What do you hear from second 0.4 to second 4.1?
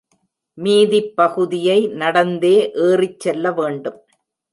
மீதிப்பகுதியை நடந்தே ஏறிச் செல்ல வேண்டும்.